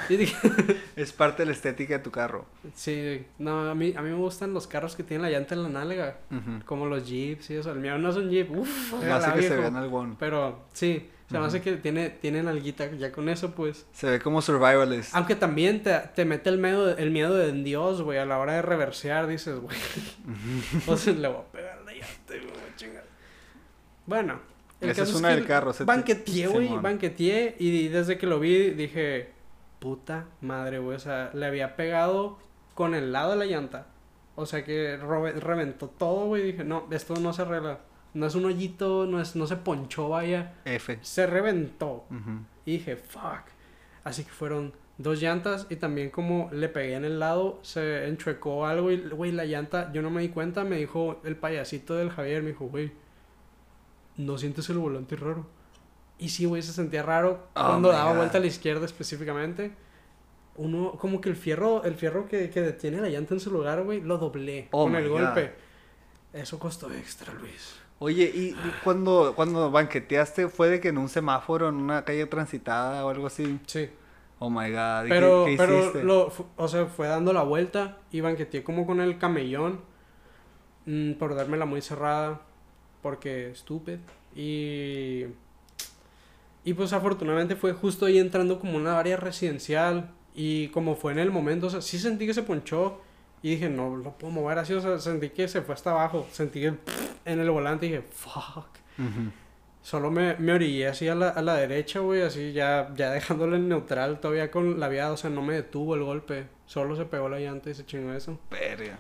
[0.09, 0.37] y dije,
[0.95, 2.47] Es parte de la estética de tu carro.
[2.73, 5.65] sí, no, a mí, a mí me gustan los carros que tienen la llanta en
[5.65, 6.19] la nalga,
[6.65, 7.73] como los jeeps y eso.
[7.73, 10.15] El mío no es un jeep, uff, No que se vean algún.
[10.15, 11.47] Pero sí, se me Ujú.
[11.47, 13.87] hace que tiene, tiene nalguita ya con eso, pues.
[13.93, 15.15] Se ve como survivalist.
[15.15, 18.55] Aunque también te, te mete el miedo, el miedo de Dios, güey, a la hora
[18.55, 19.77] de reversear, dices, güey.
[20.89, 23.05] o sea, le voy a pegar la llanta y me voy a chingar.
[24.07, 24.41] Bueno.
[24.81, 27.55] Esa es caso una que del carro, Banqueteé, güey, banqueteé.
[27.61, 29.31] Y desde que lo vi dije,
[29.79, 30.97] puta madre, güey.
[30.97, 32.39] O sea, le había pegado
[32.75, 33.87] con el lado de la llanta.
[34.35, 36.43] O sea que reventó todo, güey.
[36.43, 37.79] Dije, no, esto no se arregla.
[38.15, 40.55] No es un hoyito, no, es, no se ponchó, vaya.
[40.65, 40.99] F.
[41.03, 42.05] Se reventó.
[42.67, 43.45] Y dije, fuck.
[44.05, 48.67] Así que fueron dos llantas y también como le pegué en el lado, se enchuecó
[48.67, 52.11] algo y, güey, la llanta, yo no me di cuenta, me dijo el payasito del
[52.11, 52.93] Javier, me dijo, güey,
[54.17, 55.47] no sientes el volante raro.
[56.19, 58.17] Y sí, güey, se sentía raro Oh cuando daba God.
[58.19, 59.73] vuelta a la izquierda específicamente.
[60.57, 63.83] Uno, como que el fierro, el fierro que, que detiene la llanta en su lugar,
[63.83, 65.21] güey, lo doblé Oh con el God.
[65.21, 65.55] golpe.
[66.35, 67.77] Eso costó extra, Luis.
[68.03, 73.05] Oye, ¿y cuando, cuando banqueteaste fue de que en un semáforo, en una calle transitada
[73.05, 73.61] o algo así?
[73.67, 73.91] Sí.
[74.39, 75.07] Oh my god.
[75.07, 76.03] ¿y Pero, qué, pero hiciste?
[76.03, 79.81] lo, o sea, fue dando la vuelta y banqueteé como con el camellón
[80.87, 82.41] mm, por dármela muy cerrada
[83.03, 83.99] porque estúpido
[84.35, 85.27] y
[86.65, 91.19] y pues afortunadamente fue justo ahí entrando como una área residencial y como fue en
[91.19, 93.01] el momento, o sea, sí sentí que se ponchó
[93.43, 96.27] y dije, no, lo puedo mover así, o sea, sentí que se fue hasta abajo,
[96.31, 96.79] sentí el
[97.25, 98.67] en el volante y dije, fuck.
[98.99, 99.31] Ujú.
[99.83, 103.57] Solo me, me orillé así a la, a la derecha, güey, así ya, ya dejándolo
[103.57, 106.47] en neutral todavía con la viada, o sea, no me detuvo el golpe.
[106.67, 108.39] Solo se pegó la llanta y se chingó eso.
[108.51, 108.99] Verga.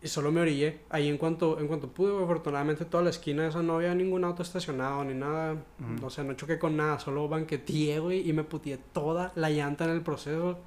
[0.00, 0.80] Y solo me orillé.
[0.90, 3.94] Ahí en cuanto, en cuanto pude, güey, afortunadamente toda la esquina de esa no había
[3.94, 5.54] ningún auto estacionado ni nada.
[5.54, 6.06] Ujú.
[6.06, 9.84] O sea, no choqué con nada, solo banqueteé, güey, y me puteé toda la llanta
[9.84, 10.58] en el proceso.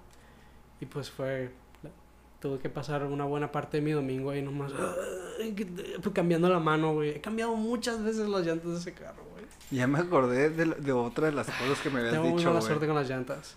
[0.82, 1.52] Y pues fue...
[2.42, 4.72] Tuve que pasar una buena parte de mi domingo ahí nomás
[6.02, 7.12] pues, cambiando la mano, güey.
[7.12, 9.46] He cambiado muchas veces las llantas de ese carro, güey.
[9.70, 12.60] Ya me acordé de, de otra de las cosas que me habías Tengo dicho, mala
[12.60, 12.68] güey.
[12.68, 13.56] suerte con las llantas.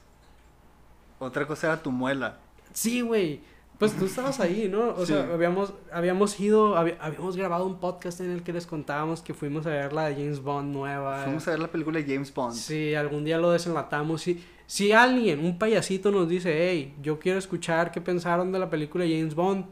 [1.19, 2.39] Otra cosa era tu muela.
[2.75, 3.41] Sí, güey.
[3.79, 4.91] Pues tú estabas ahí, ¿no?
[4.91, 9.35] O sea, habíamos, habíamos ido, habíamos grabado un podcast en el que les contábamos que
[9.35, 11.25] fuimos a ver la de James Bond nueva.
[11.25, 12.55] Fuimos a ver la película de James Bond.
[12.55, 14.23] Sí, algún día lo desenlatamos.
[14.23, 18.71] Si, si alguien, un payasito nos dice, hey, yo quiero escuchar qué pensaron de la
[18.71, 19.67] película James Bond,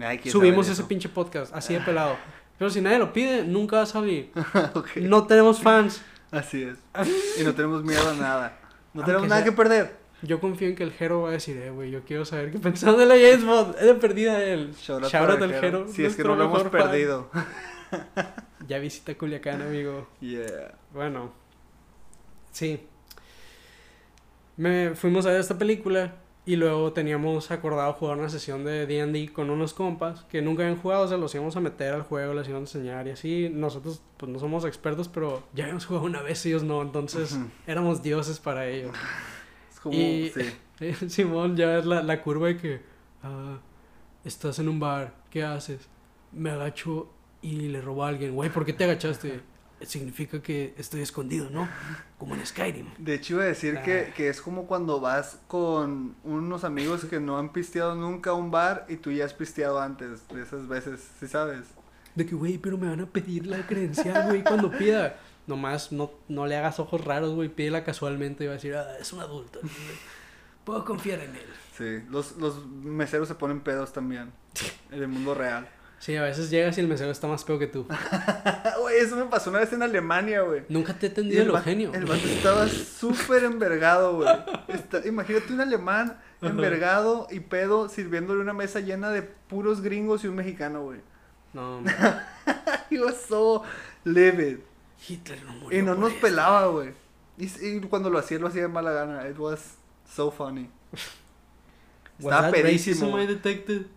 [0.00, 2.16] Ay, subimos ese pinche podcast, así de pelado.
[2.58, 4.30] Pero si nadie lo pide, nunca va a salir.
[4.74, 6.02] Ok, No tenemos fans.
[6.30, 6.78] Así es.
[7.40, 8.58] Y no tenemos miedo a nada.
[8.94, 10.00] No Aunque tenemos nada sea- que perder.
[10.22, 12.58] Yo confío en que el Jero va a decir, eh, güey, yo quiero saber qué
[12.58, 13.74] pensaron de la James Bond.
[13.76, 14.74] Es de perdida él.
[14.74, 15.88] Shout out Shout para out el al Jero.
[15.88, 16.70] Si es que no lo hemos fan.
[16.70, 17.30] perdido.
[18.68, 20.08] Ya visita Culiacán, amigo.
[20.20, 20.74] Yeah.
[20.92, 21.32] Bueno,
[22.52, 22.86] sí.
[24.60, 29.32] Me fuimos a ver esta película Y luego teníamos acordado jugar una sesión de D&D
[29.32, 32.34] con unos compas que nunca habían jugado, o sea, los íbamos a meter al juego,
[32.34, 33.48] les íbamos a enseñar y así.
[33.52, 38.02] Nosotros, pues no somos expertos, pero ya habíamos jugado una vez, ellos no, entonces éramos
[38.02, 38.92] dioses para ellos.
[39.72, 40.30] Es como, Y-
[40.78, 41.08] sí.
[41.08, 42.80] Simón, ya es la, la curva de que
[43.22, 43.58] ah,
[44.24, 45.88] estás en un bar, ¿qué haces?
[46.32, 47.08] Me agacho
[47.42, 48.34] y le robo a alguien.
[48.34, 49.40] Güey, ¿por qué te agachaste?
[49.82, 51.68] Significa que estoy escondido, ¿no?
[52.18, 52.86] Como en Skyrim.
[52.98, 54.14] De hecho, iba a decir que, Ah.
[54.14, 58.50] que es como cuando vas con unos amigos que no han pisteado nunca a un
[58.50, 61.64] bar y tú ya has pisteado antes de esas veces, ¿sí sabes?
[62.14, 65.16] De que, güey, pero me van a pedir la credencial, güey, cuando pida.
[65.46, 68.86] Nomás no, no le hagas ojos raros, güey, pídela casualmente y va a decir, ah,
[69.00, 69.60] es un adulto.
[69.62, 69.72] güey.
[70.64, 71.46] Puedo confiar en él.
[71.76, 74.30] Sí, los, los meseros se ponen pedos también
[74.90, 75.66] en el mundo real.
[76.00, 77.86] Sí, a veces llegas y el mesero está más peor que tú.
[78.80, 80.62] Güey, eso me pasó una vez en Alemania, güey.
[80.70, 81.92] Nunca te he Y atendido el va- genio.
[81.92, 82.66] el vato estaba
[83.00, 84.28] súper envergado, güey.
[85.04, 90.36] Imagínate un alemán envergado y pedo sirviéndole una mesa llena de puros gringos y un
[90.36, 91.00] mexicano, güey.
[91.52, 92.22] No, man.
[92.90, 93.62] He was so
[94.04, 94.58] livid.
[95.06, 96.20] Hitler no murió Y no por nos eso.
[96.22, 96.90] pelaba, güey.
[97.36, 99.28] Y, y cuando lo hacía, lo hacía de mala gana.
[99.28, 99.74] It was
[100.10, 100.70] so funny.
[102.28, 103.06] Estaba pedísimo.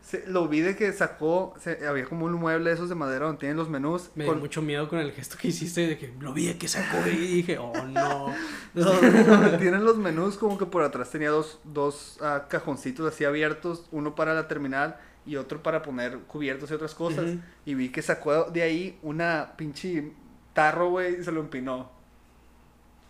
[0.01, 3.25] Se- lo vi de que sacó, se- había como un mueble de esos de madera
[3.25, 4.09] donde tienen los menús.
[4.15, 6.57] Me dio con- mucho miedo con el gesto que hiciste de que lo vi de
[6.57, 8.33] que sacó y dije, oh no.
[8.73, 13.87] donde tienen los menús como que por atrás tenía dos, dos ah, cajoncitos así abiertos,
[13.91, 17.25] uno para la terminal y otro para poner cubiertos y otras cosas.
[17.65, 20.11] Y vi que sacó de ahí una pinche
[20.53, 21.92] tarro, güey, y se lo empinó.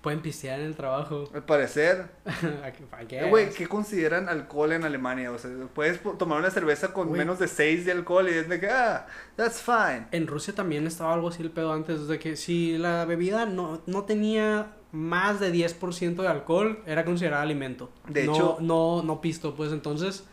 [0.04, 1.30] Pueden pistear en el trabajo.
[1.34, 2.08] Al parecer,
[2.92, 3.24] ¿Para qué?
[3.30, 5.32] Güey, ¿qué consideran alcohol en Alemania?
[5.32, 7.20] O sea, puedes tomar una cerveza con Güey.
[7.20, 10.08] menos de 6 de alcohol y es de que, ah, that's fine.
[10.12, 13.82] En Rusia también estaba algo así el pedo antes, de que si la bebida no,
[13.86, 17.90] no tenía más de 10% de alcohol, era considerada alimento.
[18.10, 20.26] De no, hecho- No, no pisto, pues entonces,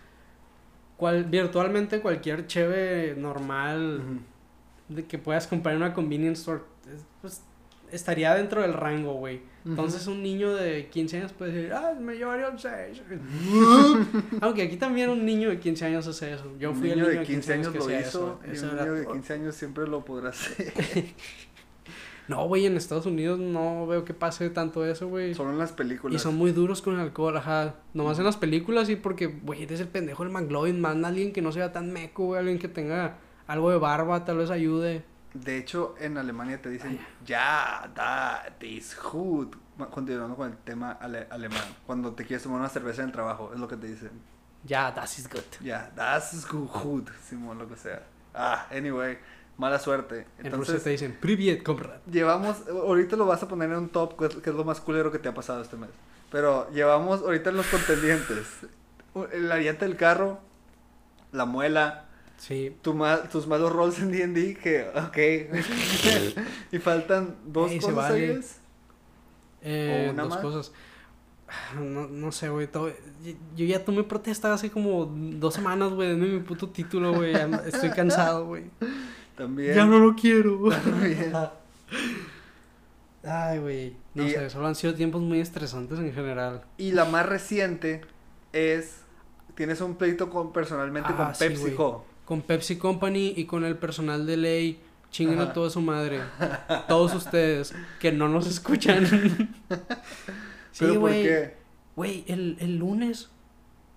[0.96, 4.18] cual, virtualmente cualquier cheve normal
[4.88, 7.42] de que puedas comprar en una convenience store, es- pues,
[7.92, 9.40] estaría dentro del rango, güey.
[9.64, 13.02] Entonces un niño de 15 años puede decir, ah, me llevaría un 6.
[14.40, 16.46] Aunque aquí también un niño de 15 años hace eso.
[16.58, 18.40] Yo Un fui niño el niño de 15 años que lo hizo eso.
[18.46, 19.12] y un niño de todo.
[19.12, 20.72] 15 años siempre lo podrá hacer.
[22.28, 25.34] No, güey, en Estados Unidos no veo que pase tanto eso, güey.
[25.34, 26.14] Solo en las películas.
[26.14, 27.74] Y son muy duros con el alcohol, ajá.
[27.92, 30.80] Nomás en las películas sí, porque, güey, eres el pendejo del McLovin.
[30.80, 32.38] Manda a alguien que no sea tan meco, güey.
[32.38, 33.16] Alguien que tenga
[33.48, 35.02] algo de barba, tal vez ayude.
[35.34, 39.56] De hecho, en Alemania te dicen, ya, da, is gut.
[39.90, 41.62] Continuando con el tema ale- alemán.
[41.86, 44.10] Cuando te quieres tomar una cerveza en el trabajo, es lo que te dicen.
[44.64, 45.40] Ya, das is good.
[45.62, 48.02] Ya, das ist gut, Simón, lo que sea.
[48.34, 49.18] Ah, anyway,
[49.56, 50.26] mala suerte.
[50.38, 52.00] En Entonces, te dicen, Privyet, comrade.
[52.10, 55.18] Llevamos, ahorita lo vas a poner en un top, que es, lo más culero que
[55.18, 55.90] te ha pasado este mes.
[56.30, 58.46] Pero llevamos ahorita en los contendientes.
[59.40, 60.40] La llanta del carro,
[61.32, 62.04] la muela,
[62.40, 62.74] Sí.
[62.80, 66.42] tu ma- tus malos rolls en D&D, que, ok.
[66.72, 68.40] y faltan dos Ey, cosas, vale.
[69.62, 70.40] Eh, ¿O una dos más?
[70.40, 70.72] cosas.
[71.78, 72.66] No, no sé, güey.
[72.66, 72.88] todo-
[73.22, 76.08] Yo, yo ya tomé protesta hace como dos semanas, güey.
[76.08, 77.34] Denme mi puto título, güey.
[77.66, 78.64] Estoy cansado, güey.
[79.36, 79.74] También.
[79.74, 80.60] Ya no lo quiero.
[80.84, 81.32] También.
[83.22, 83.96] Ay, güey.
[84.14, 86.62] No Y- sé, solo han sido tiempos muy estresantes en general.
[86.78, 88.00] Y la más reciente
[88.52, 89.00] es,
[89.54, 92.06] tienes un pleito con, personalmente Ah, con sí, PepsiCo.
[92.30, 94.80] Con Pepsi Company y con el personal de ley.
[95.10, 96.20] Chinguen a toda su madre.
[96.86, 99.04] Todos ustedes que no nos escuchan.
[100.70, 101.22] sí, ¿Pero por güey.
[101.24, 101.54] qué?
[101.96, 103.30] Güey, el, el lunes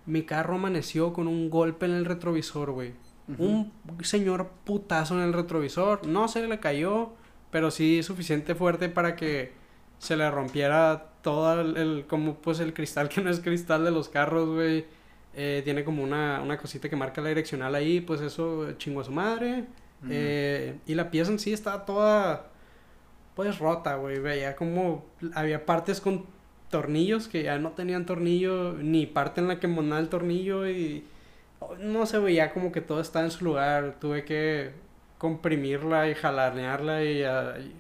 [0.08, 2.93] mi carro amaneció con un golpe en el retrovisor, güey.
[3.38, 6.08] Un señor putazo en el retrovisor.
[6.08, 7.13] No se le cayó,
[7.52, 9.54] pero sí suficiente fuerte para que
[10.00, 13.91] se le rompiera todo el, el- como pues el cristal que no es cristal de
[13.91, 14.86] los carros, güey.
[15.36, 19.04] Eh, tiene como una, una cosita que marca la direccional ahí, pues eso chingó a
[19.04, 19.65] su madre.
[20.10, 22.48] Eh, y la pieza en sí estaba toda,
[23.36, 24.19] pues rota, güey.
[24.19, 26.26] Veía como había partes con
[26.69, 31.06] tornillos que ya no tenían tornillo, ni parte en la que monaba el tornillo y
[31.80, 33.96] no se veía como que todo estaba en su lugar.
[34.00, 34.72] Tuve que
[35.17, 37.74] comprimirla y jalanearla y, ah, y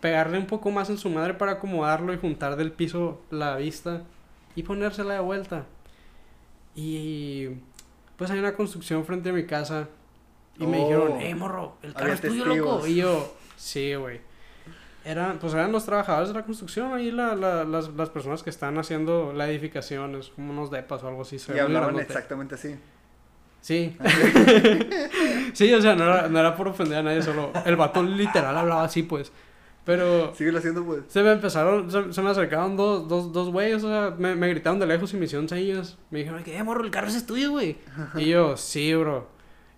[0.00, 4.02] pegarle un poco más en su madre para acomodarlo y juntar del piso la vista
[4.54, 5.66] y ponérsela de vuelta.
[6.80, 7.48] Y
[8.16, 9.88] pues hay una construcción frente a mi casa
[10.58, 10.80] y me Oh.
[10.84, 12.86] dijeron, hey morro, el carro es tuyo, loco.
[12.86, 14.20] Y yo, sí, güey.
[15.04, 18.50] Eran, pues eran los trabajadores de la construcción, ahí la, la- las, las personas que
[18.50, 21.38] están haciendo la edificación, es como unos depas o algo así.
[21.40, 22.04] se Y hablaban grandote.
[22.12, 22.76] exactamente así.
[23.60, 23.96] Sí.
[25.52, 28.56] sí, o sea, no era, no era por ofender a nadie, solo el vato literal
[28.56, 29.32] hablaba así, pues.
[29.88, 31.00] Pero Síguelo haciendo, pues.
[31.08, 34.46] se me empezaron, se, se me acercaron dos, dos, dos güeyes, o sea, me, me
[34.48, 35.96] gritaron de lejos y me hicieron señas.
[36.10, 36.84] Me dijeron, ¿qué, morro?
[36.84, 37.78] El carro es tuyo, güey.
[38.16, 39.26] Y yo, sí, bro.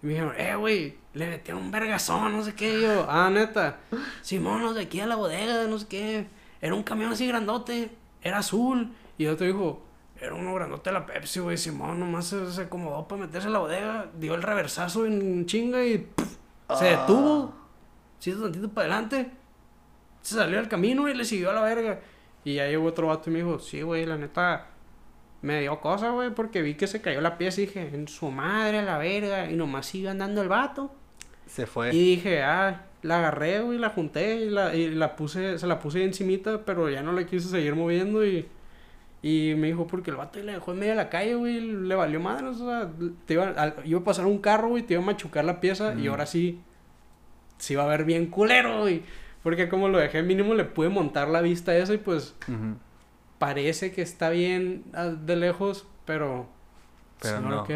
[0.02, 2.76] Y me dijeron, eh, güey, le metieron un vergazón, no sé qué.
[2.76, 3.78] Y yo, ah, neta.
[4.20, 6.26] Simón, los de aquí a la bodega, no sé qué.
[6.60, 8.90] Era un camión así grandote, era azul.
[9.16, 9.82] Y otro dijo,
[10.20, 11.56] era uno grandote de la Pepsi, güey.
[11.56, 15.84] Simón nomás se, se acomodó para meterse a la bodega, dio el reversazo en chinga
[15.84, 16.26] y pff,
[16.80, 17.00] se Ah.
[17.06, 17.54] detuvo.
[18.24, 19.30] Hizo tantito para adelante.
[20.22, 22.00] Se salió al camino y le siguió a la verga.
[22.44, 24.66] Y ya llegó otro vato y me dijo, sí, güey, la neta,
[25.42, 28.30] me dio cosa, güey, porque vi que se cayó la pieza y dije, en su
[28.30, 29.50] madre a la verga.
[29.50, 30.94] Y nomás sigue andando el vato.
[31.46, 31.94] Se fue.
[31.94, 35.80] Y dije, ah, la agarré, güey, la junté y la, y la puse, se la
[35.80, 38.46] puse encimita, pero ya no le quise seguir moviendo y...
[39.22, 41.60] Y me dijo, porque el vato ahí le dejó en medio de la calle, güey,
[41.60, 42.88] le valió madre, o sea,
[43.26, 45.92] te iba, al- iba a pasar un carro, güey, te iba a machucar la pieza
[45.94, 46.58] y ahora sí,
[47.58, 49.02] se iba a ver bien culero, güey.
[49.42, 52.34] Porque como lo dejé mínimo le pude montar la vista a eso y pues
[53.38, 56.46] parece que está bien ah, de lejos, pero...
[57.22, 57.62] Pero sí, no.
[57.62, 57.70] ok.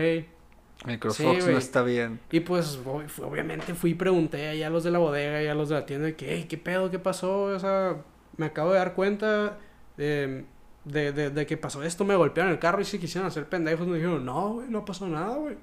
[0.87, 1.53] Microsoft güey.
[1.53, 2.21] no está bien.
[2.31, 5.69] Y pues obviamente fui y pregunté allá a los de la bodega y a los
[5.71, 6.91] de la tienda de que, "Ey, ¿qué pedo?
[6.91, 7.45] ¿Qué pasó?
[7.45, 7.97] O sea,
[8.37, 9.59] me acabo de dar cuenta
[9.97, 10.45] de,
[10.85, 13.87] de, de, de que pasó esto, me golpearon el carro y si quisieran hacer pendejos
[13.87, 15.57] me dijeron, no, güey, no pasó nada, güey.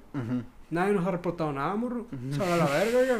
[0.70, 2.06] Nadie nos ha reportado nada, morro.
[2.30, 3.18] Se va a la verga, oiga".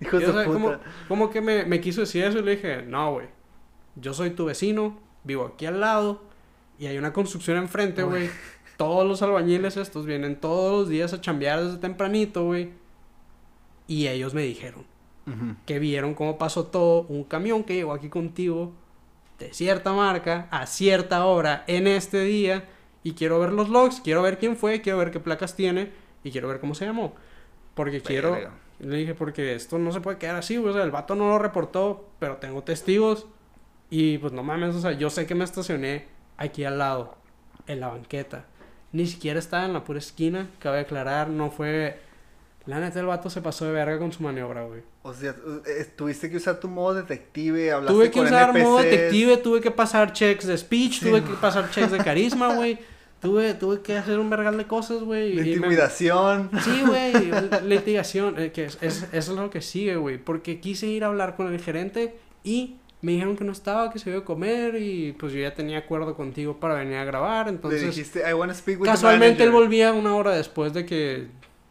[0.00, 0.76] De como,
[1.08, 3.26] como que me, me quiso decir eso y le dije, no, güey.
[3.96, 6.22] Yo soy tu vecino, vivo aquí al lado
[6.78, 8.30] y hay una construcción enfrente, güey.
[8.76, 12.70] Todos los albañiles estos vienen todos los días a chambear desde tempranito, güey.
[13.88, 14.86] Y ellos me dijeron
[15.66, 17.02] que vieron cómo pasó todo.
[17.08, 18.72] Un camión que llegó aquí contigo
[19.40, 22.68] de cierta marca a cierta hora en este día.
[23.02, 25.90] Y quiero ver los logs, quiero ver quién fue, quiero ver qué placas tiene
[26.22, 27.16] y quiero ver cómo se llamó.
[27.74, 28.38] Porque quiero.
[28.80, 30.70] Le dije, porque esto no se puede quedar así, güey.
[30.70, 33.26] O sea, el vato no lo reportó, pero tengo testigos.
[33.90, 37.16] Y pues no mames, o sea, yo sé que me estacioné aquí al lado,
[37.66, 38.44] en la banqueta.
[38.92, 42.00] Ni siquiera estaba en la pura esquina, cabe aclarar, no fue...
[42.66, 44.82] La neta, el vato se pasó de verga con su maniobra, güey.
[45.02, 45.34] O sea,
[45.66, 48.90] eh, tuviste que usar tu modo detective, hablaste Tuve que con usar modo NPCs.
[48.90, 51.08] detective, tuve que pasar checks de speech, Sí.
[51.08, 52.78] tuve que pasar checks de carisma, güey.
[53.20, 55.32] Tuve, tuve que hacer un vergal de cosas, güey.
[55.32, 56.50] y me- intimidación.
[56.62, 57.12] Sí, güey,
[57.68, 61.34] litigación, eh, que es, es, es lo que sigue, güey, porque quise ir a hablar
[61.34, 65.12] con el gerente y me dijeron que no estaba, que se iba a comer y
[65.12, 68.54] pues yo ya tenía acuerdo contigo para venir a grabar, Le entonces dijiste, I wanna
[68.54, 69.52] speak with casualmente él manager".
[69.68, 71.26] volvía una hora después de que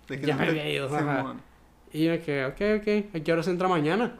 [0.10, 1.36] De que ya no me había ido, ajá.
[1.94, 4.18] Y yo que, ok, ok, ¿a qué horas entra mañana?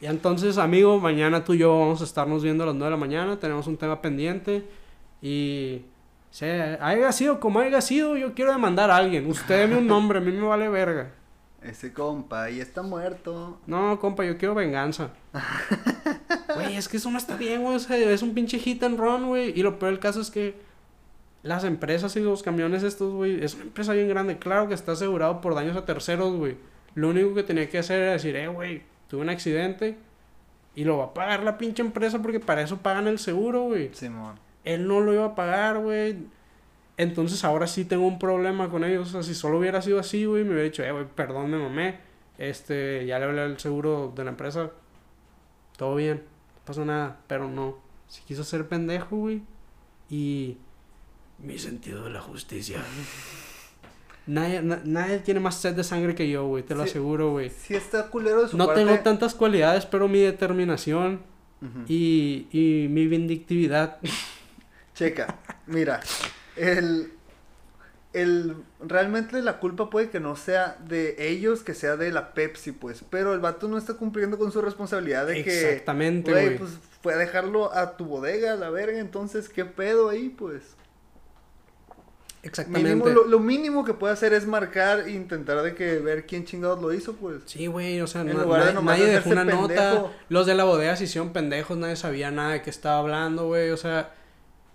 [0.00, 2.90] y entonces, amigo, mañana tú y yo vamos a estarnos viendo a las 9 de
[2.92, 4.64] la mañana, tenemos un tema pendiente
[5.24, 5.86] y...
[6.30, 9.26] sea, haya sido como haya sido, yo quiero demandar a alguien.
[9.26, 11.10] Usted deme un nombre, a mí me vale verga.
[11.62, 13.58] Ese compa ya está muerto.
[13.66, 15.10] No, compa, yo quiero venganza.
[16.54, 17.76] Güey, es que eso no está bien, güey.
[17.76, 19.58] O sea, es un pinche hit and run, güey.
[19.58, 20.54] Y lo peor del caso es que
[21.42, 24.38] las empresas y los camiones estos, güey, es una empresa bien grande.
[24.38, 26.56] Claro que está asegurado por daños a terceros, güey.
[26.94, 29.96] Lo único que tenía que hacer era decir, eh, güey, tuve un accidente
[30.74, 33.90] y lo va a pagar la pinche empresa porque para eso pagan el seguro, güey.
[33.94, 34.38] Simón.
[34.64, 36.16] Él no lo iba a pagar, güey.
[36.96, 39.08] Entonces ahora sí tengo un problema con ellos.
[39.08, 41.58] O sea, si solo hubiera sido así, güey, me hubiera dicho, eh, güey, perdón, me
[41.58, 41.98] mamé.
[42.38, 44.70] Este, ya le hablé al seguro de la empresa.
[45.76, 46.18] Todo bien,
[46.56, 47.18] no pasó nada.
[47.26, 47.78] Pero no.
[48.08, 49.42] Si quiso ser pendejo, güey.
[50.08, 50.56] Y.
[51.38, 52.78] Mi sentido de la justicia.
[54.26, 56.90] Nadie, na- nadie tiene más sed de sangre que yo, güey, te lo Sí.
[56.90, 57.50] aseguro, güey.
[57.50, 58.82] Sí está culero de su No parte.
[58.84, 61.20] tengo tantas cualidades, pero mi determinación
[61.88, 63.98] y, y mi vindictividad
[64.94, 66.00] Checa, mira,
[66.56, 67.12] el,
[68.12, 72.72] el, realmente la culpa puede que no sea de ellos, que sea de la Pepsi,
[72.72, 76.70] pues, pero el vato no está cumpliendo con su responsabilidad de que, Exactamente, güey, pues,
[77.02, 80.62] fue a dejarlo a tu bodega, a la verga, entonces, ¿qué pedo ahí, pues?
[82.44, 82.90] Exactamente.
[82.94, 86.44] Mínimo, lo, lo mínimo que puede hacer es marcar e intentar de que ver quién
[86.44, 87.36] chingados lo hizo, pues.
[87.46, 90.04] Sí, güey, o sea, En na- lugar de nadie, dejó una nota.
[90.28, 93.70] Los de la bodega se hicieron pendejos, nadie sabía nada de qué estaba hablando, güey.
[93.70, 94.12] O sea,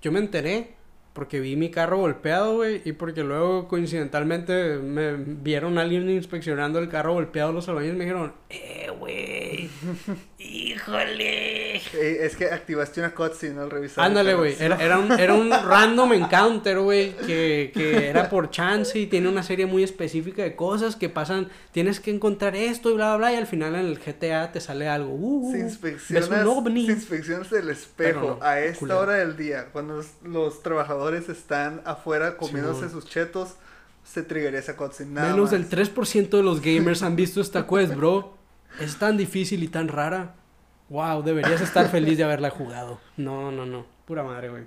[0.02, 0.76] yo me enteré
[1.14, 6.80] porque vi mi carro golpeado, güey, y porque luego coincidentalmente me vieron a alguien inspeccionando
[6.80, 9.70] el carro golpeado los albañiles y me dijeron, eh, güey,
[10.40, 11.78] híjole.
[12.26, 14.06] Es que activaste una cutscene al revisar.
[14.06, 14.56] Ándale, güey.
[14.60, 17.14] Era, era, un, era un random encounter, güey.
[17.26, 21.50] Que, que era por chance y tiene una serie muy específica de cosas que pasan.
[21.72, 23.34] Tienes que encontrar esto y bla, bla, bla.
[23.34, 25.14] Y al final en el GTA te sale algo.
[25.14, 26.86] Uh, Si ves inspeccionas, un ovni.
[26.86, 29.00] si inspeccionas el espejo no, a esta culero.
[29.00, 33.56] hora del día, cuando los, los trabajadores están afuera comiéndose sus chetos,
[34.04, 35.12] se triggería esa cutscene.
[35.12, 35.70] Nada Menos más.
[35.70, 38.38] del 3% de los gamers han visto esta quest, bro.
[38.80, 40.36] Es tan difícil y tan rara.
[40.90, 43.00] wow, deberías estar feliz de haberla jugado.
[43.18, 43.86] No, no, no.
[44.06, 44.64] Pura madre, güey.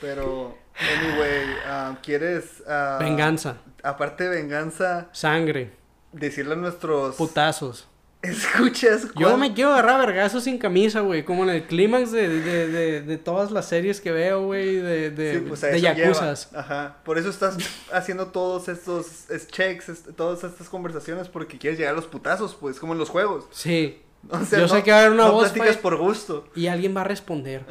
[0.00, 2.62] Pero, anyway, ah, ¿quieres...
[2.68, 5.72] ah, Venganza, Aparte de venganza, sangre,
[6.12, 7.16] decirle a nuestros...
[7.16, 7.88] putazos.
[8.20, 11.24] Escuchas, Yo cuán- me quiero agarrar a vergazos sin camisa, güey.
[11.24, 14.76] Como en el clímax de, de, de, de todas las series que veo, güey.
[14.76, 16.48] De, de, Sí, pues de yakuzas.
[16.54, 16.96] Ajá.
[17.04, 17.56] Por eso estás
[17.92, 22.80] haciendo todos estos es- checks, todas estas conversaciones, porque quieres llegar a los putazos, pues,
[22.80, 23.46] como en los juegos.
[23.52, 24.02] Sí.
[24.30, 26.48] O sea, Yo no- sé que va a haber una no voz platicas por gusto.
[26.56, 27.62] Y alguien va a responder.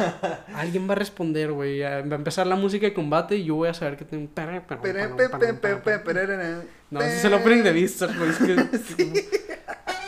[0.54, 1.80] alguien va a responder, güey.
[1.80, 4.26] Va a empezar la música de combate y yo voy a saber que tengo.
[6.90, 8.30] No, ese es el opening de Vistas, güey.
[8.30, 9.28] Es que...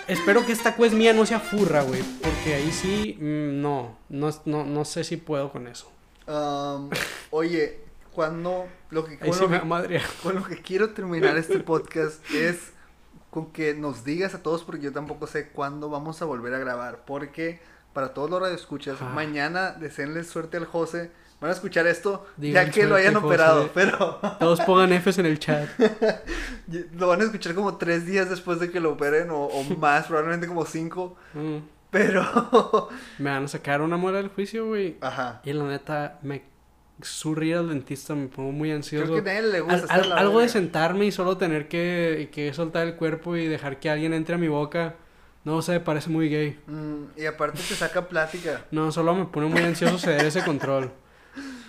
[0.08, 2.02] Espero que esta quest mía no sea furra, güey.
[2.22, 4.30] Porque ahí sí, mm, no, no.
[4.44, 5.90] No no sé si puedo con eso.
[6.26, 6.90] Um,
[7.30, 7.80] oye,
[8.12, 10.04] cuando lo que, con, sí lo que, madrear.
[10.22, 12.72] con lo que quiero terminar este podcast es
[13.30, 16.58] con que nos digas a todos, porque yo tampoco sé cuándo vamos a volver a
[16.58, 17.04] grabar.
[17.06, 17.60] Porque
[17.92, 19.10] para todos los radioescuchas, Ah.
[19.14, 21.10] mañana deseenle suerte al José.
[21.40, 23.26] Van a escuchar esto Digan ya que lo hayan José.
[23.26, 25.68] operado, pero Todos pongan Fs en el chat.
[26.94, 30.06] lo van a escuchar como tres días después de que lo operen o, o más,
[30.06, 31.16] probablemente como cinco.
[31.34, 31.56] Mm.
[31.90, 34.96] Pero, Me van a sacar una muela del juicio, güey.
[35.02, 35.42] ajá.
[35.44, 36.42] Y la neta, me
[37.02, 39.12] surrí al dentista, me pongo muy ansioso.
[39.12, 42.30] Creo que a nadie le gusta Al- al- algo de sentarme y solo tener que,
[42.32, 44.94] que soltar el cuerpo y dejar que alguien entre a mi boca.
[45.44, 46.58] No sé, parece muy gay.
[46.66, 48.64] Mm, y aparte te saca plática.
[48.70, 50.90] No, solo me pone muy ansioso ceder ese control.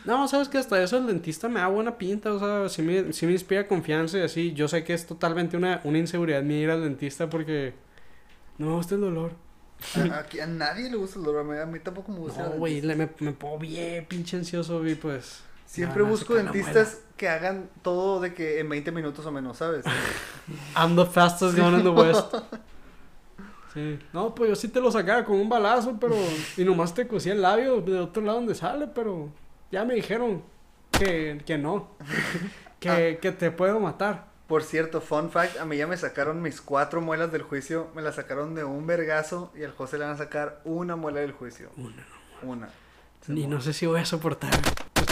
[0.05, 3.13] No, sabes que hasta eso el dentista me da buena pinta, o sea, sí me,
[3.13, 4.53] sí me inspira confianza y así.
[4.53, 7.73] Yo sé que es totalmente una, una inseguridad mía ir al dentista porque
[8.57, 9.31] no me gusta el dolor.
[10.11, 12.43] A, aquí a nadie le gusta el dolor, a mí, tampoco me gusta.
[12.43, 15.41] No, el güey, me, me pongo bien pinche ansioso y pues...
[15.65, 19.83] Siempre busco dentistas que hagan todo de que en 20 minutos o menos, ¿sabes?
[20.75, 22.35] I'm the fastest gun in the West.
[23.73, 23.99] Sí.
[24.11, 26.15] No, pues yo sí te lo sacaba con un balazo, pero...
[26.57, 29.29] Y nomás te cosía el labio de otro lado donde sale, pero...
[29.71, 30.43] Ya me dijeron
[30.91, 31.89] que, que no.
[32.79, 34.27] que, que te puedo matar.
[34.47, 38.01] Por cierto, fun fact, a mí ya me sacaron mis cuatro muelas del juicio, me
[38.01, 41.31] las sacaron de un vergazo y al José le van a sacar una muela del
[41.31, 41.71] juicio.
[41.77, 42.05] Una.
[42.43, 42.69] Una.
[43.27, 44.51] Y no sé si voy a soportar.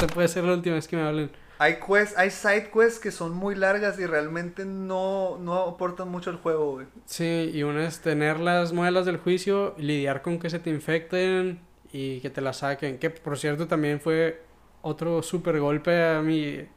[0.02, 1.30] Esta puede ser la última vez que me hablen.
[1.60, 6.32] Hay quests, hay side quests que son muy largas y realmente no, no aportan mucho
[6.32, 6.88] al juego, güey.
[7.06, 11.60] Sí, y una es tener las muelas del juicio, lidiar con que se te infecten
[11.94, 12.98] y que te las saquen.
[12.98, 14.42] Que por cierto también fue
[14.82, 16.68] otro super golpe a mi,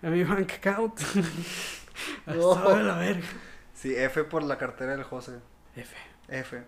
[0.00, 0.98] a mi bank account.
[2.26, 2.34] De
[2.82, 3.28] la verga.
[3.74, 5.32] Sí, F por la cartera del José.
[5.76, 5.94] F.
[6.28, 6.62] F.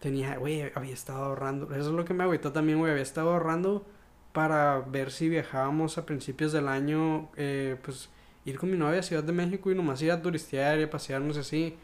[0.00, 1.72] Tenía, güey, había estado ahorrando.
[1.72, 2.90] Eso es lo que me agüitó también, güey.
[2.90, 3.86] Había estado ahorrando
[4.36, 8.10] para ver si viajábamos a principios del año, eh, pues
[8.44, 10.90] ir con mi novia a Ciudad de México y nomás ir a turistear y a
[10.90, 11.74] pasearnos así.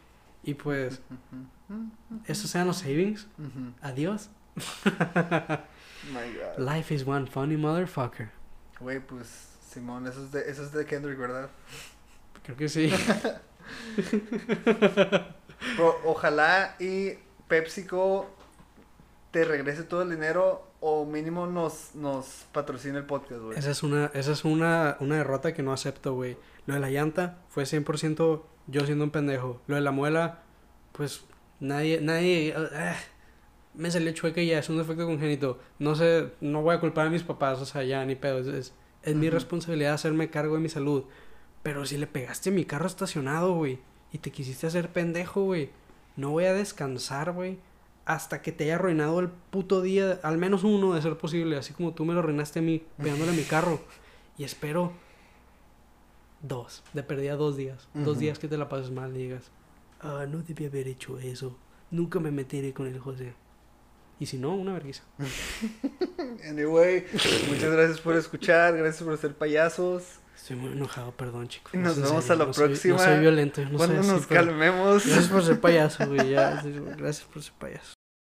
[0.43, 1.01] Y pues,
[2.27, 3.25] esos sean los savings.
[3.81, 4.29] Adiós.
[6.13, 6.59] My God.
[6.59, 8.29] Life is one funny motherfucker.
[8.79, 11.49] Güey, pues, Simón, eso es, de, eso es de Kendrick, ¿verdad?
[12.43, 12.93] Creo que sí.
[15.75, 17.13] Pero ojalá y
[17.47, 18.29] PepsiCo
[19.33, 23.57] te regrese todo el dinero o mínimo nos, nos patrocine el podcast, güey.
[23.57, 26.37] esa es una, esa es una, una derrota que no acepto, güey.
[26.67, 29.59] Lo de la llanta fue 100% yo siendo un pendejo.
[29.65, 30.43] Lo de la muela,
[30.91, 31.25] pues
[31.59, 32.95] nadie, nadie, ah,
[33.73, 35.59] me salió chueca y ya es un defecto congénito.
[35.79, 38.37] No sé, no voy a culpar a mis papás, o sea, ya ni pedo.
[38.37, 41.05] Es, es, es mi responsabilidad hacerme cargo de mi salud.
[41.63, 43.79] Pero si le pegaste a mi carro estacionado, güey,
[44.11, 45.71] y te quisiste hacer pendejo, güey,
[46.17, 47.57] no voy a descansar, güey,
[48.05, 51.73] hasta que te haya arruinado el puto día, al menos uno de ser posible, así
[51.73, 53.79] como tú me lo arruinaste a mí, pegándole a mi carro.
[54.37, 54.91] Y espero
[56.41, 59.51] dos, de perdida dos días, dos días que te la pases mal y digas,
[60.01, 61.57] ah, no debí haber hecho eso,
[61.91, 63.33] nunca me meteré con el José.
[64.19, 65.03] Y si no, una vergüenza.
[66.47, 67.05] Anyway,
[67.49, 70.03] muchas gracias por escuchar, gracias por ser payasos.
[70.35, 71.73] Estoy muy enojado, perdón, chicos.
[71.73, 72.93] No nos vemos serio, a la no soy- próxima.
[72.97, 75.05] no soy violento, no Cuando nos calmemos.
[75.05, 76.29] Gracias por ser payaso, güey.
[76.31, 76.61] Ya,
[76.97, 77.92] gracias por ser payaso.